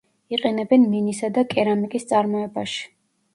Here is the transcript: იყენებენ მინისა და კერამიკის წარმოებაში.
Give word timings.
იყენებენ 0.35 0.87
მინისა 0.93 1.29
და 1.35 1.43
კერამიკის 1.51 2.09
წარმოებაში. 2.13 2.83